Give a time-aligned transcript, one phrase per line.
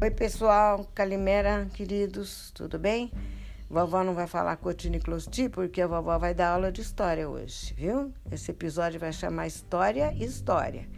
[0.00, 0.88] Oi, pessoal.
[0.94, 2.52] Calimera, queridos.
[2.54, 3.12] Tudo bem?
[3.68, 8.14] Vovó não vai falar cotiniclosti porque a vovó vai dar aula de história hoje, viu?
[8.30, 10.88] Esse episódio vai chamar História e História.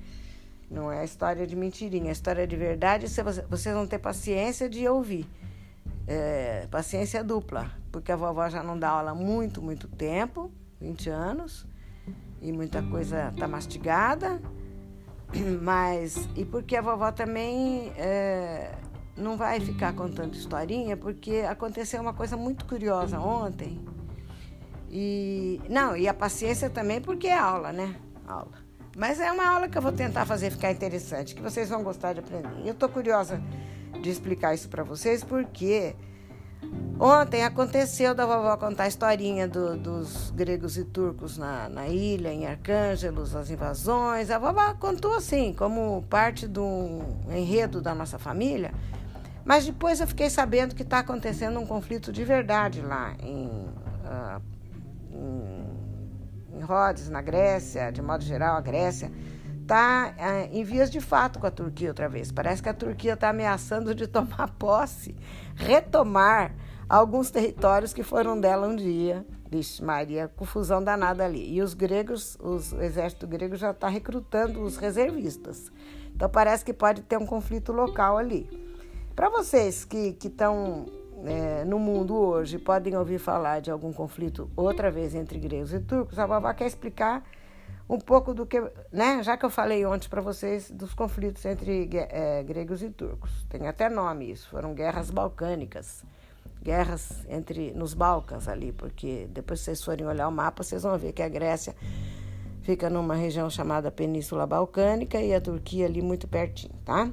[0.70, 3.06] Não é história de mentirinha, é história de verdade.
[3.48, 5.26] Vocês vão ter paciência de ouvir.
[6.06, 11.08] É, paciência dupla, porque a vovó já não dá aula há muito, muito tempo 20
[11.08, 11.66] anos
[12.42, 14.42] e muita coisa tá mastigada.
[15.62, 18.72] Mas, e porque a vovó também é,
[19.16, 23.80] não vai ficar contando historinha, porque aconteceu uma coisa muito curiosa ontem.
[24.90, 27.96] E não, e a paciência também, porque é aula, né?
[28.26, 28.70] Aula.
[28.96, 32.12] Mas é uma aula que eu vou tentar fazer ficar interessante, que vocês vão gostar
[32.12, 32.66] de aprender.
[32.66, 33.40] Eu tô curiosa
[34.02, 35.94] de explicar isso para vocês, porque
[37.02, 42.30] Ontem aconteceu da vovó contar a historinha do, dos gregos e turcos na, na, ilha,
[42.30, 44.30] em Arcângelos, as invasões.
[44.30, 47.00] A vovó contou assim, como parte do
[47.30, 48.74] enredo da nossa família.
[49.46, 54.42] Mas depois eu fiquei sabendo que está acontecendo um conflito de verdade lá em, uh,
[55.10, 59.10] em, em Rhodes, na Grécia, de modo geral, a Grécia
[59.62, 62.30] está uh, em vias de fato com a Turquia outra vez.
[62.30, 65.16] Parece que a Turquia está ameaçando de tomar posse,
[65.56, 66.52] retomar
[66.90, 69.24] alguns territórios que foram dela um dia.
[69.48, 71.54] Vixe, Maria, confusão danada ali.
[71.54, 75.70] E os gregos, os, o exército grego já está recrutando os reservistas.
[76.14, 78.48] Então parece que pode ter um conflito local ali.
[79.14, 80.86] Para vocês que estão
[81.24, 85.80] é, no mundo hoje podem ouvir falar de algum conflito outra vez entre gregos e
[85.80, 87.22] turcos, a Babá quer explicar
[87.88, 88.60] um pouco do que,
[88.92, 89.22] né?
[89.22, 93.44] Já que eu falei ontem para vocês dos conflitos entre é, gregos e turcos.
[93.48, 96.04] Tem até nome isso, foram guerras balcânicas
[96.62, 101.12] guerras entre nos Balcãs ali, porque depois vocês forem olhar o mapa, vocês vão ver
[101.12, 101.74] que a Grécia
[102.62, 107.10] fica numa região chamada Península Balcânica e a Turquia ali muito pertinho, tá?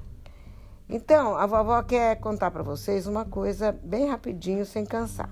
[0.89, 5.29] Então, a vovó quer contar para vocês uma coisa bem rapidinho, sem cansar.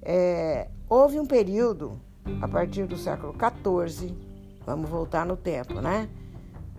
[0.00, 2.00] É, houve um período,
[2.40, 4.16] a partir do século XIV,
[4.64, 6.08] vamos voltar no tempo, né?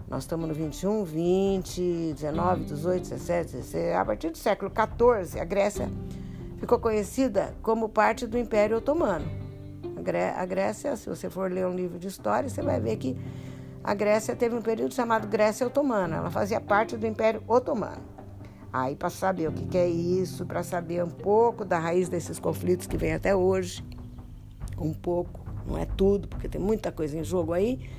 [0.07, 3.95] Nós estamos no 21, 20, 19, 18, 17, 16.
[3.95, 5.89] A partir do século XIV, a Grécia
[6.63, 9.25] ficou conhecida como parte do Império Otomano.
[10.38, 13.18] A Grécia, se você for ler um livro de história, você vai ver que
[13.84, 16.16] a Grécia teve um período chamado Grécia Otomana.
[16.16, 18.02] Ela fazia parte do Império Otomano.
[18.72, 22.88] Aí, para saber o que é isso, para saber um pouco da raiz desses conflitos
[22.88, 23.85] que vem até hoje,
[24.78, 27.90] um pouco, não é tudo, porque tem muita coisa em jogo aí,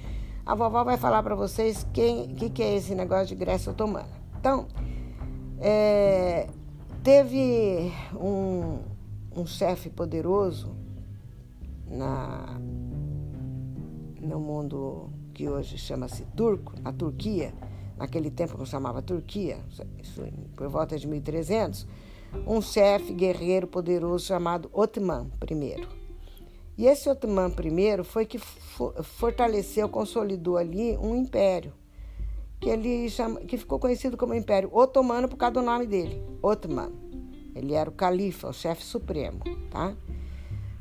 [0.47, 4.09] a vovó vai falar para vocês o que, que é esse negócio de Grécia Otomana.
[4.41, 4.67] Então,
[5.61, 6.49] é,
[7.05, 8.79] Teve um,
[9.37, 10.75] um chefe poderoso
[11.87, 12.59] na,
[14.23, 17.53] no mundo que hoje chama-se turco, a Turquia,
[17.99, 19.59] naquele tempo que chamava Turquia,
[20.03, 20.23] isso
[20.57, 21.87] por volta de 1300,
[22.47, 25.87] um chefe guerreiro poderoso chamado Otman I.
[26.79, 31.75] E esse Otman I foi que fortaleceu, consolidou ali um império
[32.65, 36.91] que ele chama, que ficou conhecido como Império Otomano por causa do nome dele, Otman.
[37.55, 39.95] Ele era o califa, o chefe supremo, tá?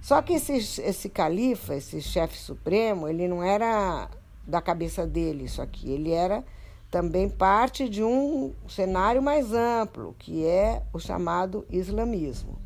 [0.02, 4.10] Só que esse, esse califa, esse chefe supremo, ele não era
[4.48, 6.46] da cabeça dele isso aqui, ele era
[6.90, 12.58] também parte de um cenário mais amplo, que é o chamado islamismo.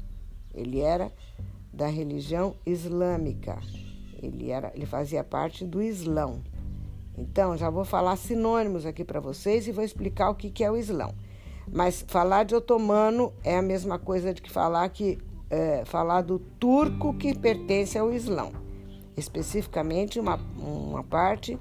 [0.54, 1.12] Ele era
[1.74, 3.58] da religião islâmica.
[4.22, 6.42] Ele era, ele fazia parte do Islão.
[7.18, 10.70] Então, já vou falar sinônimos aqui para vocês e vou explicar o que, que é
[10.70, 11.16] o Islão.
[11.72, 15.18] Mas falar de otomano é a mesma coisa de que falar que
[15.50, 18.52] é, falar do turco que pertence ao Islão,
[19.16, 21.58] especificamente uma, uma parte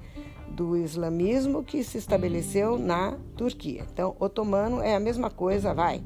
[0.47, 3.85] do islamismo que se estabeleceu na Turquia.
[3.91, 6.01] Então, otomano é a mesma coisa, vai.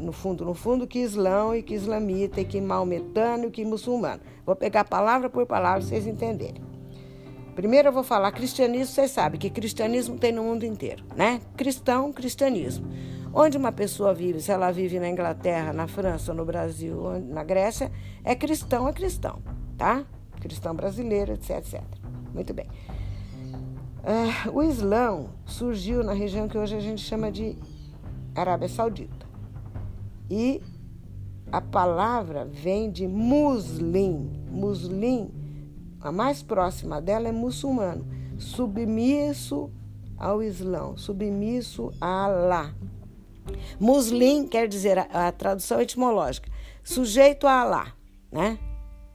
[0.00, 4.20] No fundo, no fundo, que islão e que islamita e que maometano e que muçulmano.
[4.44, 6.75] Vou pegar palavra por palavra para vocês entenderem.
[7.56, 11.40] Primeiro eu vou falar cristianismo, vocês sabem que cristianismo tem no mundo inteiro, né?
[11.56, 12.86] Cristão, cristianismo.
[13.32, 17.90] Onde uma pessoa vive, se ela vive na Inglaterra, na França, no Brasil, na Grécia,
[18.22, 19.40] é cristão, é cristão,
[19.78, 20.04] tá?
[20.38, 21.82] Cristão brasileiro, etc, etc.
[22.34, 22.66] Muito bem.
[24.04, 27.56] Uh, o Islão surgiu na região que hoje a gente chama de
[28.34, 29.26] Arábia Saudita.
[30.30, 30.60] E
[31.50, 34.44] a palavra vem de muslim.
[34.50, 35.45] Muslim
[36.00, 38.06] a mais próxima dela é muçulmano,
[38.38, 39.70] submisso
[40.16, 42.74] ao Islão, submisso a Alá.
[43.78, 46.50] Muslim quer dizer, a, a tradução etimológica,
[46.82, 47.92] sujeito a Alá,
[48.30, 48.58] né?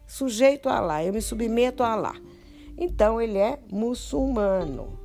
[0.08, 2.16] Sujeito a Alá, eu me submeto a Alá.
[2.78, 5.00] Então ele é muçulmano.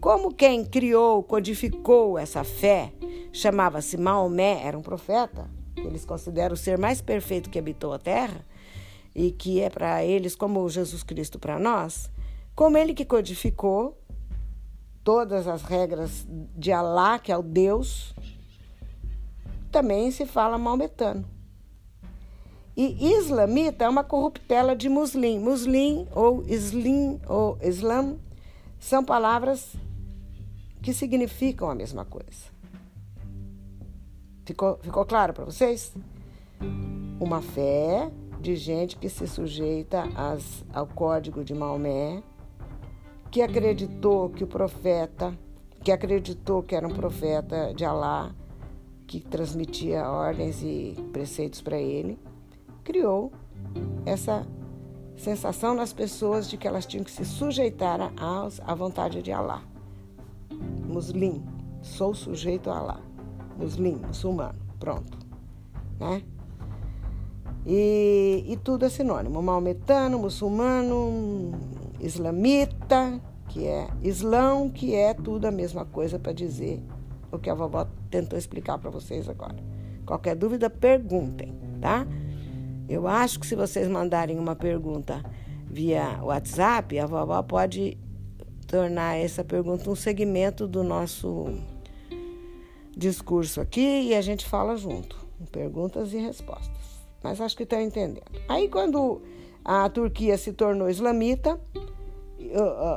[0.00, 2.92] Como quem criou, codificou essa fé
[3.34, 8.46] chamava-se Maomé, era um profeta, eles consideram o ser mais perfeito que habitou a terra,
[9.14, 12.10] e que é para eles como Jesus Cristo para nós,
[12.54, 13.98] como ele que codificou
[15.02, 16.26] todas as regras
[16.56, 18.14] de Alá, que é o Deus,
[19.70, 21.24] também se fala maometano.
[22.76, 25.38] E islamita é uma corruptela de muslim.
[25.38, 28.18] Muslim ou islim ou islam
[28.80, 29.76] são palavras
[30.82, 32.52] que significam a mesma coisa.
[34.44, 35.94] Ficou, ficou claro para vocês?
[37.20, 38.10] Uma fé
[38.44, 42.22] de gente que se sujeita às, ao código de Maomé,
[43.30, 45.34] que acreditou que o profeta,
[45.82, 48.34] que acreditou que era um profeta de Alá,
[49.06, 52.18] que transmitia ordens e preceitos para ele
[52.84, 53.32] criou
[54.04, 54.46] essa
[55.16, 59.62] sensação nas pessoas de que elas tinham que se sujeitar à vontade de Alá.
[60.86, 61.42] Muslim,
[61.80, 63.00] sou sujeito a Alá.
[63.56, 65.16] Muslim, muçulmano, pronto.
[65.98, 66.22] Né?
[67.66, 71.52] E, e tudo é sinônimo: maometano, muçulmano,
[72.00, 76.82] islamita, que é islão, que é tudo a mesma coisa para dizer
[77.32, 79.56] o que a vovó tentou explicar para vocês agora.
[80.06, 82.06] Qualquer dúvida, perguntem, tá?
[82.88, 85.22] Eu acho que se vocês mandarem uma pergunta
[85.66, 87.96] via WhatsApp, a vovó pode
[88.66, 91.46] tornar essa pergunta um segmento do nosso
[92.96, 95.16] discurso aqui e a gente fala junto,
[95.50, 96.73] perguntas e respostas.
[97.24, 98.22] Mas acho que estão entendendo.
[98.46, 99.22] Aí, quando
[99.64, 101.58] a Turquia se tornou islamita,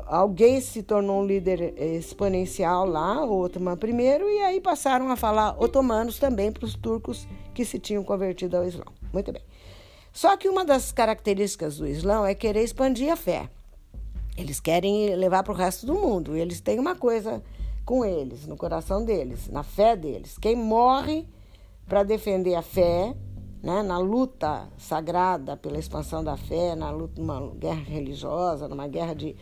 [0.05, 5.55] alguém se tornou um líder exponencial lá, o Otomano I, e aí passaram a falar
[5.57, 8.83] otomanos também para os turcos que se tinham convertido ao Islã.
[9.13, 9.41] Muito bem.
[10.11, 13.49] Só que uma das características do Islã é querer expandir a fé.
[14.37, 16.35] Eles querem levar para o resto do mundo.
[16.35, 17.41] Eles têm uma coisa
[17.85, 20.37] com eles, no coração deles, na fé deles.
[20.37, 21.25] Quem morre
[21.87, 23.15] para defender a fé,
[23.67, 29.13] né, na luta sagrada pela expansão da fé, na luta numa guerra religiosa, numa guerra
[29.13, 29.35] de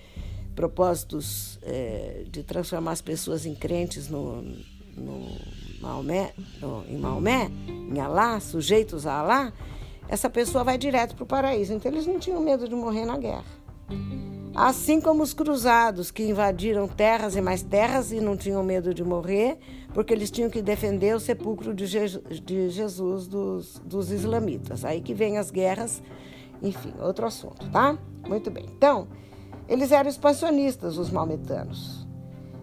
[0.55, 4.41] propósitos é, de transformar as pessoas em crentes no,
[4.97, 5.27] no
[5.79, 9.53] Maomé, no, em Maomé, em Alá, sujeitos a Alá,
[10.09, 11.73] essa pessoa vai direto para o paraíso.
[11.73, 13.45] Então eles não tinham medo de morrer na guerra.
[14.55, 19.03] Assim como os cruzados que invadiram terras e mais terras e não tinham medo de
[19.03, 19.57] morrer,
[19.93, 24.85] porque eles tinham que defender o sepulcro de, Je de Jesus dos, dos islamitas.
[24.85, 26.01] Aí que vem as guerras,
[26.61, 27.97] enfim, outro assunto, tá?
[28.25, 28.65] Muito bem.
[28.77, 29.09] Então,
[29.67, 32.07] eles eram expansionistas, os maometanos.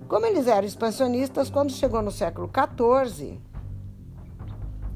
[0.09, 3.39] Como eles eram expansionistas, quando chegou no século XIV,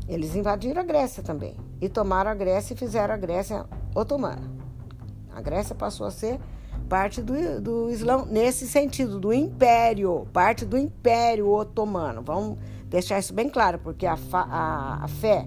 [0.09, 4.51] eles invadiram a Grécia também e tomaram a Grécia e fizeram a Grécia otomana.
[5.35, 6.41] A Grécia passou a ser
[6.89, 12.23] parte do, do Islã, nesse sentido, do império, parte do império otomano.
[12.23, 15.47] Vamos deixar isso bem claro, porque a, a, a fé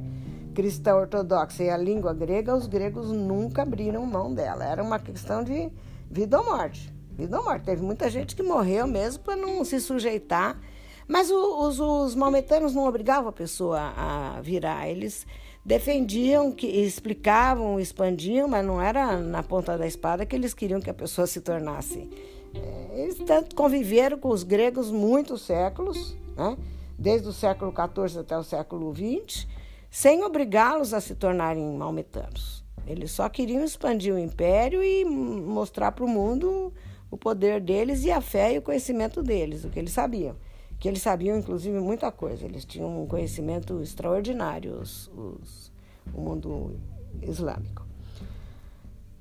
[0.53, 4.65] cristã ortodoxa e a língua grega, os gregos nunca abriram mão dela.
[4.65, 5.71] Era uma questão de
[6.09, 6.93] vida ou morte.
[7.11, 7.65] Vida ou morte.
[7.65, 10.59] Teve muita gente que morreu mesmo para não se sujeitar.
[11.07, 14.87] Mas os, os maometanos não obrigavam a pessoa a virar.
[14.87, 15.25] Eles
[15.69, 20.89] defendiam, que explicavam, expandiam, mas não era na ponta da espada que eles queriam que
[20.89, 22.09] a pessoa se tornasse.
[22.55, 26.57] É, eles tanto conviveram com os gregos muitos séculos, né?
[26.97, 29.45] desde o século XIV até o século XX,
[29.91, 32.63] sem obrigá-los a se tornarem maometanos.
[32.87, 36.73] Eles só queriam expandir o império e mostrar para o mundo
[37.11, 40.35] o poder deles e a fé e o conhecimento deles, o que eles sabiam
[40.79, 42.45] que eles sabiam, inclusive, muita coisa.
[42.45, 45.71] Eles tinham um conhecimento extraordinário, os, os,
[46.13, 46.79] o mundo
[47.21, 47.85] islâmico.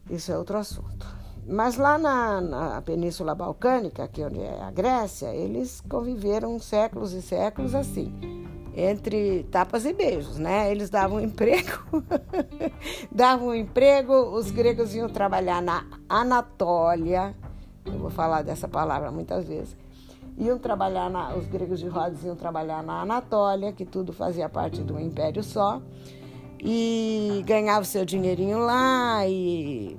[0.09, 1.07] Isso é outro assunto.
[1.47, 7.13] Mas lá na, na, Península Balcânica, que é onde é a Grécia, eles conviveram séculos
[7.13, 8.13] e séculos assim,
[8.77, 10.71] entre tapas e beijos, né?
[10.71, 12.05] Eles davam emprego,
[13.11, 17.35] davam emprego, os gregos iam trabalhar na Anatólia,
[17.87, 19.75] eu vou falar dessa palavra muitas vezes,
[20.39, 24.81] iam trabalhar, na, os gregos de Rhodes iam trabalhar na Anatólia, que tudo fazia parte
[24.81, 25.83] um império só,
[26.61, 29.97] e ganhavam seu dinheirinho lá e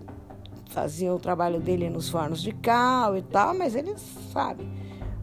[0.68, 4.68] faziam o trabalho dele nos fornos de cal e tal, mas eles, sabe,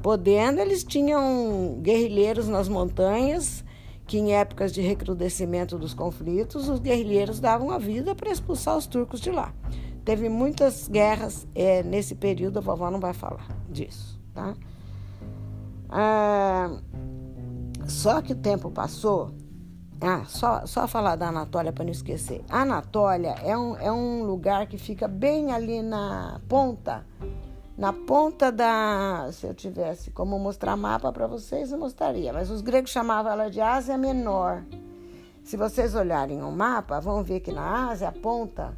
[0.02, 3.64] podendo, eles tinham guerrilheiros nas montanhas,
[4.06, 8.87] que em épocas de recrudescimento dos conflitos, os guerrilheiros davam a vida para expulsar os
[8.87, 9.52] turcos de lá.
[10.04, 14.54] Teve muitas guerras é, nesse período, a vovó não vai falar disso, tá?
[15.88, 16.78] Ah,
[17.87, 19.33] só que o tempo passou.
[20.00, 22.45] Ah, só, só falar da Anatólia para não esquecer.
[22.50, 27.07] A Anatólia é um, é um lugar que fica bem ali na ponta
[27.78, 29.28] Na ponta da.
[29.33, 32.33] Se eu tivesse como mostrar mapa para vocês, eu mostraria.
[32.33, 34.64] Mas os gregos chamavam ela de Ásia Menor.
[35.45, 38.76] Se vocês olharem o mapa, vão ver que na Ásia a ponta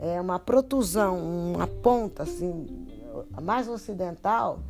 [0.00, 1.18] é uma protusão,
[1.54, 2.86] uma ponta assim,
[3.42, 4.60] mais ocidental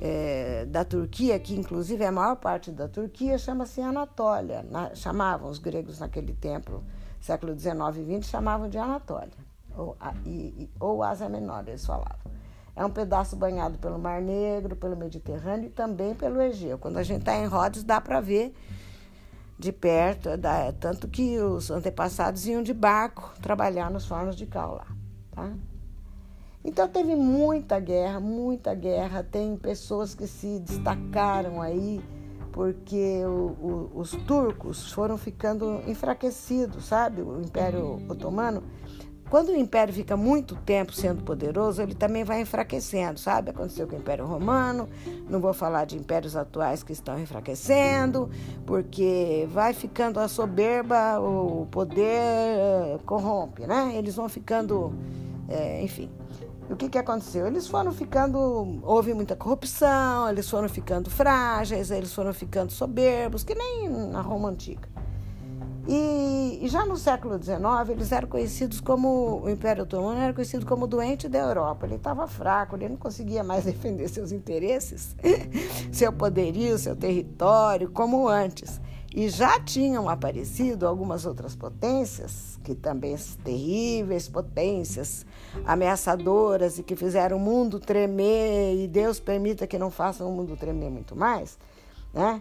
[0.00, 4.62] é, da Turquia, que inclusive a maior parte da Turquia, chama-se Anatólia.
[4.62, 6.82] Na, chamavam os gregos naquele tempo,
[7.20, 9.32] século XIX e XX, chamavam de Anatólia,
[9.76, 12.28] ou, a, e, ou Ásia Menor, eles falavam.
[12.74, 16.78] É um pedaço banhado pelo Mar Negro, pelo Mediterrâneo e também pelo Egeu.
[16.78, 18.54] Quando a gente está em Rhodes, dá para ver
[19.58, 20.28] de perto,
[20.78, 24.86] tanto que os antepassados iam de barco trabalhar nos fornos de cal lá.
[25.32, 25.52] Tá?
[26.68, 29.22] Então teve muita guerra, muita guerra.
[29.22, 31.98] Tem pessoas que se destacaram aí
[32.52, 37.22] porque o, o, os turcos foram ficando enfraquecidos, sabe?
[37.22, 38.62] O Império Otomano
[39.30, 43.50] quando o império fica muito tempo sendo poderoso, ele também vai enfraquecendo, sabe?
[43.50, 44.88] Aconteceu com o Império Romano,
[45.28, 48.30] não vou falar de impérios atuais que estão enfraquecendo,
[48.64, 53.92] porque vai ficando a soberba, o poder eh, corrompe, né?
[53.96, 54.94] Eles vão ficando,
[55.48, 56.10] é, enfim.
[56.70, 57.46] O que, que aconteceu?
[57.46, 58.38] Eles foram ficando.
[58.82, 64.50] Houve muita corrupção, eles foram ficando frágeis, eles foram ficando soberbos, que nem na Roma
[64.50, 64.86] Antiga.
[65.88, 70.66] E, e, já no século XIX, eles eram conhecidos como, o Império Otomano era conhecido
[70.66, 71.86] como doente da Europa.
[71.86, 75.16] Ele estava fraco, ele não conseguia mais defender seus interesses,
[75.90, 78.78] seu poderio, seu território, como antes.
[79.14, 85.24] E já tinham aparecido algumas outras potências, que também terríveis potências,
[85.64, 90.56] ameaçadoras e que fizeram o mundo tremer, e Deus permita que não façam o mundo
[90.56, 91.58] tremer muito mais,
[92.12, 92.40] né?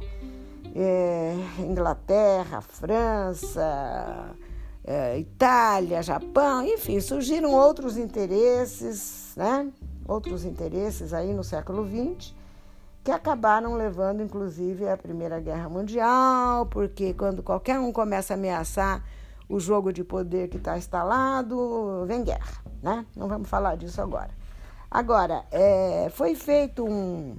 [0.76, 4.36] é, Inglaterra, França,
[4.84, 9.72] é, Itália, Japão, enfim, surgiram outros interesses, né?
[10.08, 12.34] Outros interesses aí no século XX
[13.08, 19.02] que acabaram levando, inclusive, à Primeira Guerra Mundial, porque quando qualquer um começa a ameaçar
[19.48, 23.06] o jogo de poder que está instalado, vem guerra, né?
[23.16, 24.32] Não vamos falar disso agora.
[24.92, 27.34] Agora, é, foi feito um,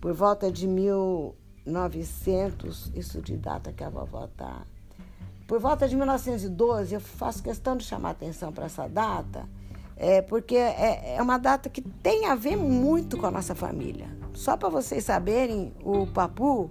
[0.00, 1.36] por volta de mil
[1.66, 4.62] 900, isso de data que a vovó está.
[5.46, 9.46] Por volta de 1912, eu faço questão de chamar atenção para essa data,
[9.98, 14.06] é, porque é, é uma data que tem a ver muito com a nossa família.
[14.32, 16.70] Só para vocês saberem, o Papu,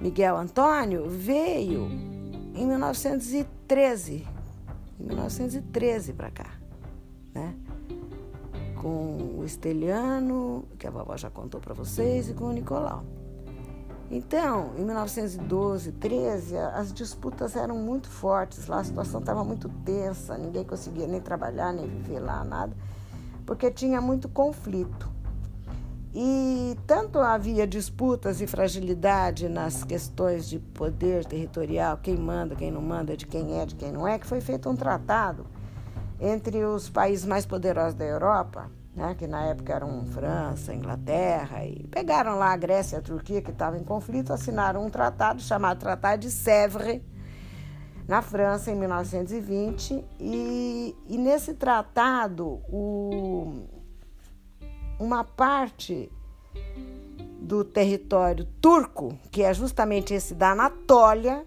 [0.00, 1.88] Miguel Antônio, veio
[2.54, 4.26] em 1913,
[5.00, 6.50] em 1913 para cá,
[7.34, 7.56] né?
[8.80, 13.04] Com o Esteliano, que a vovó já contou para vocês, e com o Nicolau.
[14.10, 20.36] Então, em 1912, 13, as disputas eram muito fortes lá, a situação estava muito tensa,
[20.36, 22.76] ninguém conseguia nem trabalhar, nem viver lá, nada,
[23.46, 25.08] porque tinha muito conflito.
[26.12, 32.82] E tanto havia disputas e fragilidade nas questões de poder territorial, quem manda, quem não
[32.82, 35.46] manda, de quem é, de quem não é, que foi feito um tratado
[36.18, 41.86] entre os países mais poderosos da Europa né, que na época eram França, Inglaterra, e
[41.88, 45.78] pegaram lá a Grécia e a Turquia, que estavam em conflito, assinaram um tratado chamado
[45.78, 47.00] Tratado de Sèvres,
[48.08, 53.68] na França, em 1920, e, e nesse tratado, o,
[54.98, 56.10] uma parte
[57.40, 61.46] do território turco, que é justamente esse da Anatólia,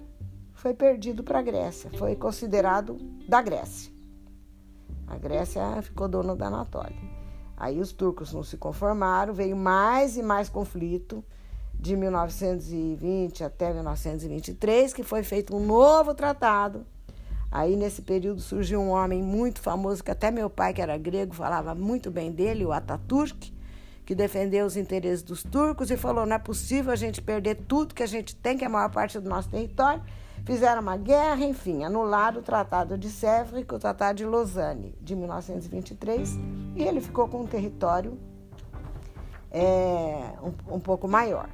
[0.53, 2.97] foi perdido para a Grécia, foi considerado
[3.27, 3.91] da Grécia.
[5.05, 7.22] A Grécia ficou dona da Anatólia.
[7.55, 11.23] Aí os turcos não se conformaram, veio mais e mais conflito
[11.73, 16.85] de 1920 até 1923, que foi feito um novo tratado.
[17.51, 21.35] Aí nesse período surgiu um homem muito famoso que até meu pai, que era grego,
[21.35, 23.53] falava muito bem dele, o Ataturk,
[24.05, 27.93] que defendeu os interesses dos turcos e falou: não é possível a gente perder tudo
[27.93, 30.01] que a gente tem, que é a maior parte do nosso território
[30.45, 35.15] Fizeram uma guerra, enfim, anularam o Tratado de Sèvres e o Tratado de Lausanne, de
[35.15, 36.37] 1923,
[36.75, 38.17] e ele ficou com um território
[39.49, 41.47] é, um, um pouco maior.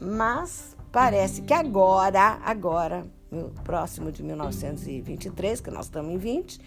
[0.00, 3.04] Mas parece que agora, agora,
[3.62, 6.60] próximo de 1923, que nós estamos em 20,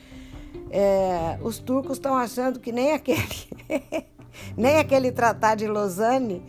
[0.69, 3.47] é, os turcos estão achando que nem aquele,
[4.55, 6.43] nem aquele tratado de Lausanne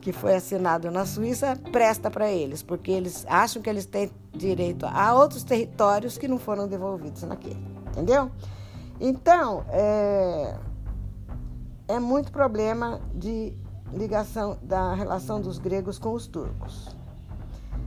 [0.00, 4.86] que foi assinado na Suíça presta para eles, porque eles acham que eles têm direito
[4.86, 8.30] a outros territórios que não foram devolvidos naquele, entendeu?
[9.00, 10.54] Então, é,
[11.88, 13.54] é muito problema de
[13.92, 16.96] ligação da relação dos gregos com os turcos.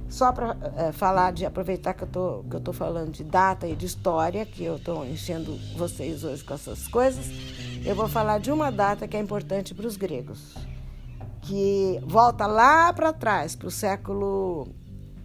[0.10, 3.68] Só para é, falar de aproveitar que eu tô que eu tô falando de data
[3.68, 7.26] e de história, que eu estou enchendo vocês hoje com essas coisas.
[7.84, 10.56] eu vou falar de uma data que é importante para os gregos,
[11.44, 14.68] que volta lá para trás, para o século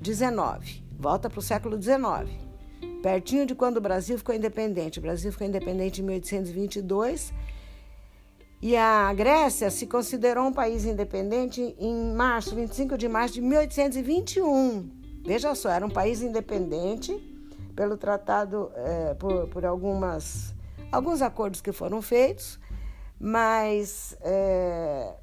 [0.05, 0.83] XIX.
[0.99, 2.29] Volta para o século XIX,
[3.03, 4.99] pertinho de quando o Brasil ficou independente.
[4.99, 7.33] O Brasil ficou independente em 1822
[8.61, 14.91] e a Grécia se considerou um país independente em março, 25 de março de 1821.
[15.25, 17.13] Veja só, era um país independente
[17.77, 20.53] pelo tratado, é, por, por algumas,
[20.91, 22.59] alguns acordos que foram feitos,
[23.21, 25.15] mas é,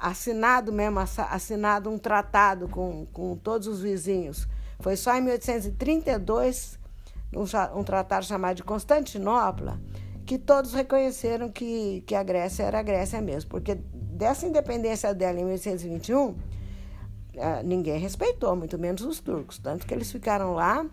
[0.00, 4.46] assinado mesmo, assinado um tratado com, com todos os vizinhos.
[4.80, 6.78] Foi só em 1832,
[7.34, 9.80] um, um tratado chamado de Constantinopla,
[10.24, 15.40] que todos reconheceram que, que a Grécia era a Grécia mesmo, porque dessa independência dela
[15.40, 16.36] em 1821,
[17.34, 20.84] eh, ninguém respeitou, muito menos os turcos, tanto que eles ficaram lá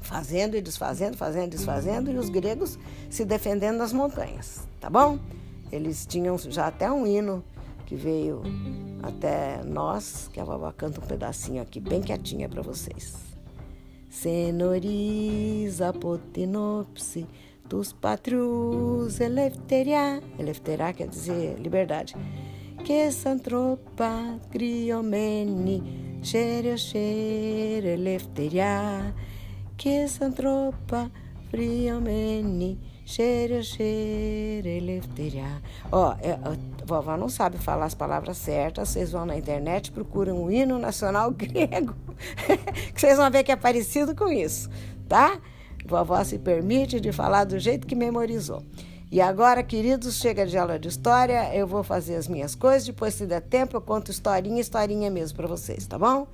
[0.00, 2.78] fazendo e desfazendo, fazendo e desfazendo, e os gregos
[3.10, 5.18] se defendendo nas montanhas, tá bom?
[5.70, 7.42] Eles tinham já até um hino
[7.92, 8.40] que veio
[9.02, 13.18] até nós, que a vovó canta um pedacinho aqui bem quietinha para vocês.
[14.08, 17.26] Senoriza potinopse
[17.68, 20.22] dos patrus elefteria.
[20.38, 22.14] Elefteria quer dizer liberdade.
[22.82, 29.14] Que santropa criomeni, xere xere elefteria.
[29.76, 31.10] Que santropa
[31.52, 35.60] friomeni, xere xere elefteria.
[35.92, 36.56] Ó, é, a
[36.86, 41.30] vovó não sabe falar as palavras certas, vocês vão na internet, procuram o hino nacional
[41.36, 41.94] grego,
[42.94, 44.70] que vocês vão ver que é parecido com isso,
[45.06, 45.38] tá?
[45.84, 48.62] Vovó se permite de falar do jeito que memorizou.
[49.10, 51.54] E agora, queridos, chega de aula de história.
[51.54, 52.86] Eu vou fazer as minhas coisas.
[52.86, 56.26] Depois, se der tempo, eu conto historinha, historinha mesmo para vocês, tá bom?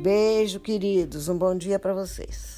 [0.00, 1.28] Beijo, queridos.
[1.28, 2.56] Um bom dia para vocês.